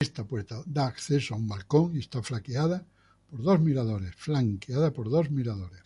[0.00, 2.86] Esta puerta da acceso a un balcón y está flanqueada
[3.28, 3.42] por
[5.10, 5.82] dos miradores.